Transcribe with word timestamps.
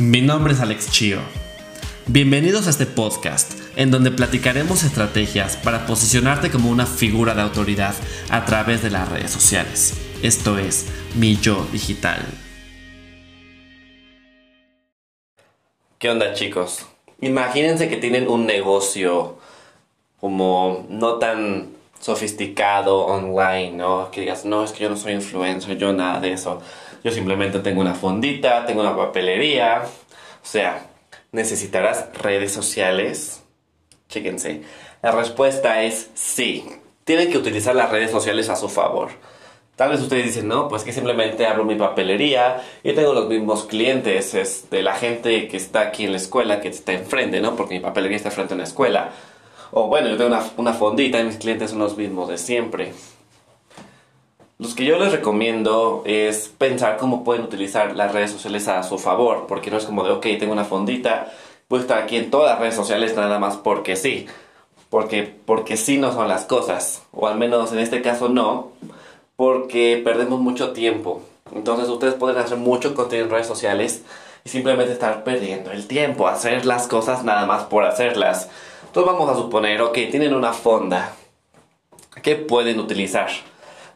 Mi 0.00 0.20
nombre 0.20 0.52
es 0.52 0.60
Alex 0.60 0.92
Chio. 0.92 1.18
Bienvenidos 2.06 2.68
a 2.68 2.70
este 2.70 2.86
podcast, 2.86 3.58
en 3.74 3.90
donde 3.90 4.12
platicaremos 4.12 4.84
estrategias 4.84 5.56
para 5.56 5.86
posicionarte 5.86 6.52
como 6.52 6.70
una 6.70 6.86
figura 6.86 7.34
de 7.34 7.42
autoridad 7.42 7.96
a 8.30 8.44
través 8.44 8.80
de 8.80 8.90
las 8.90 9.10
redes 9.10 9.32
sociales. 9.32 9.94
Esto 10.22 10.56
es 10.56 10.86
Mi 11.16 11.36
Yo 11.36 11.66
Digital. 11.72 12.24
¿Qué 15.98 16.08
onda 16.08 16.32
chicos? 16.32 16.86
Imagínense 17.20 17.88
que 17.88 17.96
tienen 17.96 18.28
un 18.28 18.46
negocio 18.46 19.38
como 20.20 20.86
no 20.90 21.14
tan 21.14 21.70
sofisticado 22.00 23.06
online, 23.06 23.72
¿no? 23.72 24.10
Que 24.10 24.22
digas, 24.22 24.44
no, 24.44 24.64
es 24.64 24.72
que 24.72 24.84
yo 24.84 24.90
no 24.90 24.96
soy 24.96 25.12
influencer, 25.12 25.76
yo 25.76 25.92
nada 25.92 26.20
de 26.20 26.32
eso. 26.32 26.60
Yo 27.04 27.10
simplemente 27.10 27.58
tengo 27.60 27.80
una 27.80 27.94
fondita, 27.94 28.66
tengo 28.66 28.80
una 28.80 28.96
papelería. 28.96 29.82
O 30.42 30.46
sea, 30.46 30.86
¿necesitarás 31.32 32.08
redes 32.14 32.52
sociales? 32.52 33.42
Chéquense. 34.08 34.62
La 35.02 35.12
respuesta 35.12 35.82
es 35.82 36.10
sí. 36.14 36.64
Tienen 37.04 37.30
que 37.30 37.38
utilizar 37.38 37.74
las 37.74 37.90
redes 37.90 38.10
sociales 38.10 38.48
a 38.48 38.56
su 38.56 38.68
favor. 38.68 39.10
Tal 39.76 39.90
vez 39.90 40.00
ustedes 40.00 40.24
dicen, 40.24 40.48
no, 40.48 40.66
pues 40.66 40.82
que 40.82 40.92
simplemente 40.92 41.46
abro 41.46 41.64
mi 41.64 41.76
papelería 41.76 42.60
y 42.82 42.94
tengo 42.94 43.12
los 43.12 43.28
mismos 43.28 43.64
clientes 43.64 44.32
de 44.32 44.40
este, 44.40 44.82
la 44.82 44.94
gente 44.94 45.46
que 45.46 45.56
está 45.56 45.82
aquí 45.82 46.04
en 46.04 46.10
la 46.10 46.16
escuela, 46.16 46.60
que 46.60 46.66
está 46.66 46.94
enfrente, 46.94 47.40
¿no? 47.40 47.54
Porque 47.54 47.74
mi 47.74 47.80
papelería 47.80 48.16
está 48.16 48.32
frente 48.32 48.54
a 48.54 48.56
una 48.56 48.64
escuela. 48.64 49.12
O 49.70 49.86
bueno, 49.88 50.08
yo 50.08 50.16
tengo 50.16 50.30
una, 50.30 50.44
una 50.56 50.72
fondita 50.72 51.20
y 51.20 51.24
mis 51.24 51.36
clientes 51.36 51.70
son 51.70 51.78
los 51.78 51.96
mismos 51.96 52.28
de 52.28 52.38
siempre. 52.38 52.92
Los 54.58 54.74
que 54.74 54.84
yo 54.84 54.98
les 54.98 55.12
recomiendo 55.12 56.02
es 56.04 56.48
pensar 56.48 56.96
cómo 56.96 57.22
pueden 57.22 57.44
utilizar 57.44 57.94
las 57.94 58.12
redes 58.12 58.32
sociales 58.32 58.66
a 58.66 58.82
su 58.82 58.98
favor, 58.98 59.46
porque 59.46 59.70
no 59.70 59.76
es 59.76 59.84
como 59.84 60.02
de, 60.02 60.10
ok, 60.10 60.26
tengo 60.38 60.52
una 60.52 60.64
fondita, 60.64 61.32
puedo 61.68 61.82
estar 61.82 62.02
aquí 62.02 62.16
en 62.16 62.30
todas 62.30 62.50
las 62.50 62.58
redes 62.58 62.74
sociales 62.74 63.14
nada 63.14 63.38
más 63.38 63.56
porque 63.56 63.94
sí, 63.94 64.26
porque, 64.90 65.32
porque 65.44 65.76
sí 65.76 65.98
no 65.98 66.12
son 66.12 66.26
las 66.26 66.44
cosas, 66.44 67.04
o 67.12 67.28
al 67.28 67.38
menos 67.38 67.72
en 67.72 67.78
este 67.78 68.02
caso 68.02 68.28
no, 68.28 68.72
porque 69.36 70.00
perdemos 70.02 70.40
mucho 70.40 70.72
tiempo. 70.72 71.22
Entonces 71.54 71.88
ustedes 71.88 72.14
pueden 72.14 72.38
hacer 72.38 72.58
mucho 72.58 72.96
contenido 72.96 73.26
en 73.26 73.32
redes 73.32 73.46
sociales 73.46 74.02
y 74.44 74.48
simplemente 74.48 74.92
estar 74.92 75.22
perdiendo 75.22 75.70
el 75.70 75.86
tiempo, 75.86 76.26
hacer 76.26 76.66
las 76.66 76.88
cosas 76.88 77.22
nada 77.22 77.46
más 77.46 77.62
por 77.64 77.84
hacerlas. 77.84 78.48
Entonces 78.88 79.12
vamos 79.12 79.28
a 79.28 79.34
suponer, 79.34 79.82
ok, 79.82 79.92
tienen 80.10 80.34
una 80.34 80.54
fonda. 80.54 81.14
¿Qué 82.22 82.36
pueden 82.36 82.80
utilizar? 82.80 83.28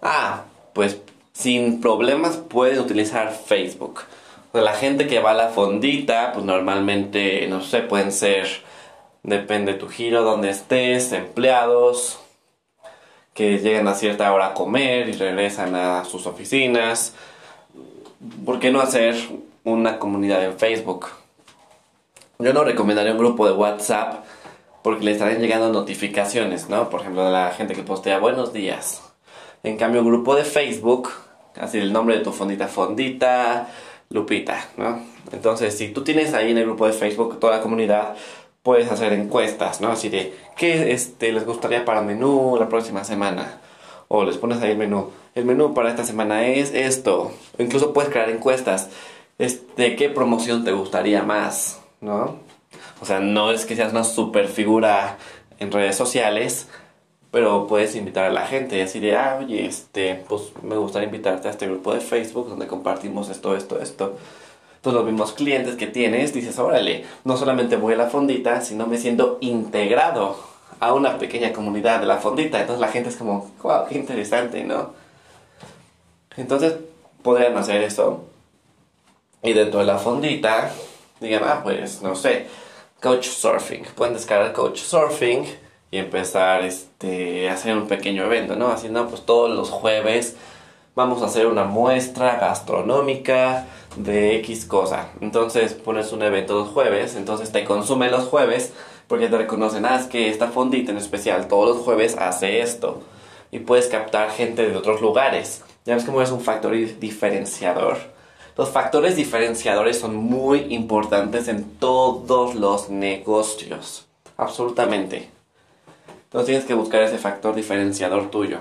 Ah, 0.03 0.43
pues 0.75 1.01
sin 1.33 1.81
problemas 1.81 2.37
pueden 2.37 2.79
utilizar 2.79 3.33
Facebook. 3.33 4.03
la 4.53 4.75
gente 4.75 5.07
que 5.07 5.19
va 5.19 5.31
a 5.31 5.35
la 5.35 5.49
fondita, 5.49 6.33
pues 6.33 6.45
normalmente, 6.45 7.47
no 7.49 7.63
sé, 7.63 7.81
pueden 7.81 8.13
ser, 8.13 8.47
depende 9.23 9.73
de 9.73 9.79
tu 9.79 9.89
giro, 9.89 10.23
donde 10.25 10.51
estés, 10.51 11.13
empleados, 11.13 12.19
que 13.33 13.59
llegan 13.61 13.89
a 13.89 13.95
cierta 13.95 14.31
hora 14.31 14.49
a 14.49 14.55
comer 14.55 15.09
y 15.09 15.13
regresan 15.13 15.75
a 15.75 16.05
sus 16.05 16.27
oficinas. 16.27 17.15
¿Por 18.45 18.61
qué 18.61 18.71
no 18.71 18.83
hacer 18.83 19.17
una 19.65 19.99
comunidad 19.99 20.45
en 20.45 20.59
Facebook? 20.59 21.07
Yo 22.39 22.53
no 22.53 22.63
recomendaría 22.63 23.13
un 23.13 23.19
grupo 23.19 23.47
de 23.47 23.53
WhatsApp 23.53 24.23
porque 24.83 25.05
le 25.05 25.13
estarán 25.13 25.41
llegando 25.41 25.73
notificaciones, 25.73 26.69
¿no? 26.69 26.91
Por 26.91 27.01
ejemplo, 27.01 27.25
de 27.25 27.31
la 27.31 27.51
gente 27.51 27.75
que 27.75 27.83
postea 27.83 28.19
buenos 28.19 28.53
días. 28.53 29.03
En 29.63 29.77
cambio, 29.77 30.05
grupo 30.05 30.35
de 30.35 30.45
Facebook, 30.45 31.11
así 31.57 31.79
el 31.79 31.93
nombre 31.93 32.19
de 32.19 32.25
tu 32.25 32.33
fondita, 32.33 32.69
fondita, 32.69 33.69
Lupita, 34.11 34.69
¿no? 34.77 35.01
Entonces, 35.33 35.77
si 35.77 35.89
tú 35.89 36.05
tienes 36.05 36.35
ahí 36.35 36.51
en 36.51 36.59
el 36.59 36.65
grupo 36.65 36.87
de 36.87 36.93
Facebook 36.93 37.41
toda 37.41 37.57
la 37.57 37.63
comunidad, 37.63 38.15
puedes 38.63 38.91
hacer 38.91 39.13
encuestas, 39.13 39.81
¿no? 39.81 39.91
Así 39.91 40.09
de, 40.09 40.35
¿qué 40.57 40.93
este, 40.93 41.33
les 41.33 41.47
gustaría 41.47 41.85
para 41.85 42.03
menú 42.03 42.57
la 42.59 42.69
próxima 42.69 43.05
semana? 43.05 43.61
O 44.09 44.25
les 44.25 44.37
pones 44.37 44.61
ahí 44.61 44.73
el 44.73 44.79
menú. 44.79 45.11
El 45.35 45.47
menú 45.47 45.73
para 45.73 45.89
esta 45.89 46.05
semana 46.05 46.47
es 46.47 46.75
esto. 46.75 47.33
O 47.59 47.63
incluso 47.63 47.93
puedes 47.93 48.11
crear 48.11 48.29
encuestas. 48.29 48.91
Este, 49.39 49.97
¿Qué 49.97 50.11
promoción 50.11 50.65
te 50.65 50.73
gustaría 50.73 51.23
más? 51.23 51.81
¿No? 52.01 52.37
O 53.03 53.05
sea, 53.05 53.19
no 53.19 53.51
es 53.51 53.67
que 53.67 53.75
seas 53.75 53.91
una 53.91 54.05
super 54.05 54.47
figura 54.47 55.19
en 55.59 55.73
redes 55.73 55.97
sociales, 55.97 56.69
pero 57.33 57.67
puedes 57.67 57.97
invitar 57.97 58.27
a 58.27 58.31
la 58.31 58.47
gente 58.47 58.79
y 58.79 58.81
así 58.83 59.01
de, 59.01 59.17
ah, 59.17 59.41
oye, 59.43 59.67
este, 59.67 60.23
pues 60.29 60.53
me 60.63 60.77
gustaría 60.77 61.07
invitarte 61.07 61.49
a 61.49 61.51
este 61.51 61.67
grupo 61.67 61.93
de 61.93 62.01
Facebook 62.01 62.49
donde 62.49 62.69
compartimos 62.69 63.29
esto, 63.29 63.57
esto, 63.57 63.81
esto. 63.81 64.17
Todos 64.83 64.95
los 64.95 65.05
mismos 65.05 65.33
clientes 65.33 65.75
que 65.75 65.89
tienes, 65.89 66.33
dices, 66.33 66.57
órale, 66.61 67.05
no 67.25 67.37
solamente 67.37 67.75
voy 67.75 67.95
a 67.95 67.97
la 67.97 68.07
fondita, 68.07 68.61
sino 68.61 68.87
me 68.87 68.99
siento 68.99 69.39
integrado 69.41 70.37
a 70.79 70.95
una 70.95 71.19
pequeña 71.19 71.53
comunidad 71.53 71.99
de 71.99 72.07
la 72.07 72.19
fondita. 72.19 72.61
Entonces 72.61 72.81
la 72.81 72.93
gente 72.93 73.09
es 73.09 73.17
como, 73.17 73.51
wow, 73.65 73.85
qué 73.89 73.97
interesante, 73.99 74.63
¿no? 74.63 74.93
Entonces 76.37 76.77
podrían 77.25 77.57
hacer 77.57 77.83
eso. 77.83 78.27
Y 79.43 79.55
dentro 79.55 79.81
de 79.81 79.87
la 79.87 79.99
fondita, 79.99 80.71
digan, 81.21 81.43
ah, 81.45 81.63
pues, 81.65 82.01
no 82.01 82.15
sé, 82.15 82.47
Coach 83.03 83.27
Surfing. 83.27 83.83
Pueden 83.97 84.15
descargar 84.15 84.53
Coach 84.53 84.79
Surfing 84.79 85.45
y 85.91 85.99
empezar 85.99 86.63
este, 86.63 87.51
a 87.51 87.55
hacer 87.55 87.77
un 87.77 87.89
pequeño 87.89 88.25
evento, 88.25 88.55
¿no? 88.55 88.69
Así, 88.69 88.89
no, 88.89 89.09
pues 89.09 89.27
todos 89.27 89.51
los 89.51 89.71
jueves 89.71 90.37
vamos 90.95 91.21
a 91.23 91.27
hacer 91.27 91.49
una 91.49 91.65
muestra 91.65 92.37
gastronómica 92.37 93.67
de 93.97 94.37
X 94.37 94.67
cosa. 94.67 95.09
Entonces 95.21 95.75
pones 95.75 96.13
un 96.13 96.23
evento 96.23 96.55
los 96.55 96.69
jueves, 96.69 97.17
entonces 97.17 97.51
te 97.51 97.65
consume 97.65 98.09
los 98.09 98.29
jueves 98.29 98.73
porque 99.09 99.29
te 99.29 99.37
reconocen, 99.37 99.85
ah, 99.85 99.97
es 99.97 100.07
que 100.07 100.29
esta 100.29 100.49
fondita 100.49 100.93
en 100.93 100.99
especial 100.99 101.49
todos 101.49 101.77
los 101.77 101.85
jueves 101.85 102.17
hace 102.17 102.61
esto. 102.61 103.03
Y 103.51 103.59
puedes 103.59 103.89
captar 103.89 104.31
gente 104.31 104.69
de 104.69 104.77
otros 104.77 105.01
lugares. 105.01 105.65
Ya 105.85 105.97
ves 105.97 106.05
cómo 106.05 106.23
es 106.23 106.31
un 106.31 106.41
factor 106.41 106.73
diferenciador. 106.73 108.12
Los 108.57 108.71
factores 108.71 109.17
diferenciadores 109.17 109.99
son 109.99 110.17
muy 110.17 110.75
importantes 110.75 111.49
en 111.49 111.65
todos 111.79 112.55
los 112.55 112.91
negocios. 112.91 114.07
Absolutamente. 114.37 115.31
Entonces 116.25 116.47
tienes 116.47 116.65
que 116.65 116.75
buscar 116.75 117.03
ese 117.03 117.19
factor 117.19 117.55
diferenciador 117.55 118.31
tuyo. 118.31 118.59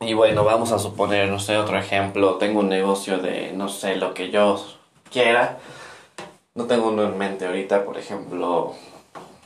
Y 0.00 0.14
bueno, 0.14 0.44
vamos 0.44 0.72
a 0.72 0.78
suponer, 0.78 1.28
no 1.28 1.38
sé, 1.38 1.58
otro 1.58 1.78
ejemplo. 1.78 2.36
Tengo 2.36 2.60
un 2.60 2.68
negocio 2.68 3.18
de, 3.18 3.52
no 3.52 3.68
sé, 3.68 3.96
lo 3.96 4.14
que 4.14 4.30
yo 4.30 4.64
quiera. 5.10 5.58
No 6.54 6.64
tengo 6.64 6.88
uno 6.88 7.02
en 7.02 7.18
mente 7.18 7.46
ahorita, 7.46 7.84
por 7.84 7.98
ejemplo, 7.98 8.74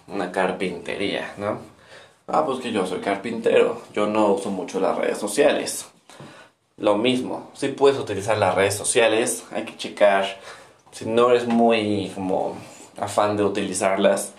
una 0.07 0.31
carpintería, 0.31 1.35
¿no? 1.39 1.59
Ah, 2.27 2.45
pues 2.47 2.61
que 2.61 2.73
yo 2.73 2.87
soy 2.87 3.01
carpintero. 3.01 3.83
Yo 3.93 4.07
no 4.07 4.29
uso 4.29 4.51
mucho 4.51 4.81
las 4.81 4.97
redes 4.97 5.19
sociales. 5.19 5.87
Lo 6.77 6.97
mismo, 6.97 7.51
si 7.55 7.69
puedes 7.69 7.99
utilizar 7.99 8.37
las 8.37 8.57
redes 8.57 8.75
sociales, 8.75 9.45
hay 9.53 9.65
que 9.65 9.77
checar. 9.77 10.41
Si 10.91 11.07
no 11.07 11.31
eres 11.31 11.47
muy 11.47 12.11
como 12.17 12.57
afán 12.99 13.37
de 13.37 13.45
utilizarlas, 13.45 14.33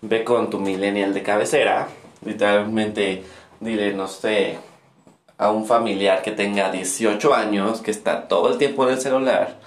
ve 0.00 0.24
con 0.24 0.48
tu 0.48 0.60
millennial 0.60 1.12
de 1.12 1.22
cabecera. 1.22 1.88
Literalmente 2.24 3.22
dile, 3.60 3.92
no 3.92 4.08
sé, 4.08 4.58
a 5.36 5.50
un 5.50 5.66
familiar 5.66 6.22
que 6.22 6.32
tenga 6.32 6.72
18 6.72 7.34
años, 7.34 7.82
que 7.82 7.90
está 7.90 8.28
todo 8.28 8.50
el 8.50 8.56
tiempo 8.56 8.84
en 8.84 8.94
el 8.94 9.00
celular, 9.00 9.58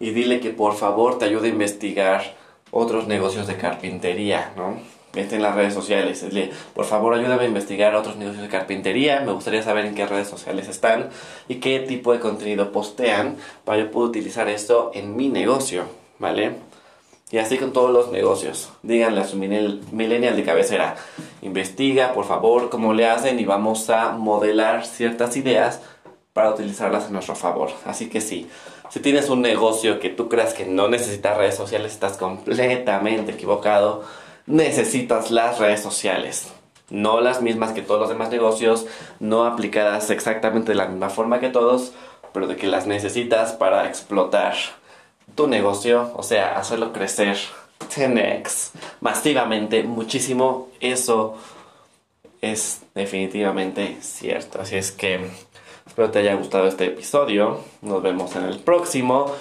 y 0.00 0.10
dile 0.10 0.40
que 0.40 0.50
por 0.50 0.74
favor 0.74 1.18
te 1.18 1.26
ayude 1.26 1.46
a 1.46 1.52
investigar 1.52 2.34
otros 2.72 3.06
negocios 3.06 3.46
de 3.46 3.56
carpintería, 3.56 4.52
¿no? 4.56 4.97
Esté 5.14 5.36
en 5.36 5.42
las 5.42 5.54
redes 5.54 5.74
sociales. 5.74 6.24
por 6.74 6.84
favor, 6.84 7.14
ayúdame 7.14 7.44
a 7.44 7.46
investigar 7.46 7.94
otros 7.94 8.16
negocios 8.16 8.42
de 8.42 8.48
carpintería. 8.48 9.20
Me 9.20 9.32
gustaría 9.32 9.62
saber 9.62 9.86
en 9.86 9.94
qué 9.94 10.06
redes 10.06 10.28
sociales 10.28 10.68
están 10.68 11.08
y 11.48 11.56
qué 11.56 11.80
tipo 11.80 12.12
de 12.12 12.20
contenido 12.20 12.72
postean 12.72 13.36
para 13.64 13.80
yo 13.80 13.90
poder 13.90 14.10
utilizar 14.10 14.48
esto 14.48 14.90
en 14.94 15.16
mi 15.16 15.28
negocio, 15.28 15.84
¿vale? 16.18 16.56
Y 17.30 17.38
así 17.38 17.58
con 17.58 17.72
todos 17.72 17.90
los 17.90 18.10
negocios. 18.10 18.70
Díganle 18.82 19.20
a 19.20 19.26
su 19.26 19.36
millennial 19.36 20.36
de 20.36 20.44
cabecera, 20.44 20.96
investiga 21.42 22.14
por 22.14 22.24
favor 22.24 22.70
cómo 22.70 22.94
le 22.94 23.06
hacen 23.06 23.38
y 23.38 23.44
vamos 23.44 23.90
a 23.90 24.12
modelar 24.12 24.86
ciertas 24.86 25.36
ideas 25.36 25.80
para 26.32 26.50
utilizarlas 26.50 27.06
a 27.06 27.10
nuestro 27.10 27.34
favor. 27.34 27.70
Así 27.84 28.08
que 28.08 28.20
sí, 28.20 28.48
si 28.90 29.00
tienes 29.00 29.28
un 29.28 29.42
negocio 29.42 30.00
que 30.00 30.08
tú 30.08 30.28
creas 30.30 30.54
que 30.54 30.64
no 30.64 30.88
necesita 30.88 31.34
redes 31.34 31.56
sociales, 31.56 31.92
estás 31.92 32.16
completamente 32.16 33.32
equivocado 33.32 34.04
necesitas 34.48 35.30
las 35.30 35.58
redes 35.58 35.80
sociales. 35.80 36.52
No 36.90 37.20
las 37.20 37.42
mismas 37.42 37.72
que 37.72 37.82
todos 37.82 38.00
los 38.00 38.08
demás 38.08 38.30
negocios, 38.30 38.86
no 39.20 39.44
aplicadas 39.44 40.10
exactamente 40.10 40.72
de 40.72 40.76
la 40.76 40.86
misma 40.86 41.10
forma 41.10 41.38
que 41.38 41.50
todos, 41.50 41.92
pero 42.32 42.46
de 42.46 42.56
que 42.56 42.66
las 42.66 42.86
necesitas 42.86 43.52
para 43.52 43.86
explotar 43.86 44.54
tu 45.34 45.46
negocio, 45.46 46.10
o 46.16 46.22
sea, 46.22 46.58
hacerlo 46.58 46.92
crecer 46.92 47.36
10x 47.94 48.70
masivamente, 49.00 49.82
muchísimo. 49.82 50.68
Eso 50.80 51.36
es 52.40 52.80
definitivamente 52.94 53.98
cierto. 54.00 54.60
Así 54.60 54.76
es 54.76 54.90
que 54.92 55.20
espero 55.86 56.10
te 56.10 56.20
haya 56.20 56.34
gustado 56.34 56.66
este 56.66 56.86
episodio. 56.86 57.60
Nos 57.82 58.02
vemos 58.02 58.34
en 58.36 58.44
el 58.44 58.58
próximo. 58.60 59.32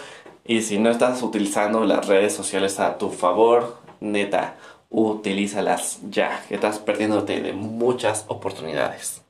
Y 0.45 0.62
si 0.62 0.80
no 0.80 0.89
estás 0.89 1.21
utilizando 1.24 1.83
las 1.83 2.07
redes 2.07 2.33
sociales 2.33 2.80
a 2.80 2.98
tu 2.98 3.09
favor, 3.09 3.77
neta, 4.00 4.56
utilízalas 4.89 5.99
ya, 6.09 6.43
que 6.47 6.55
estás 6.55 6.79
perdiéndote 6.79 7.41
de 7.41 7.53
muchas 7.53 8.25
oportunidades. 8.27 9.26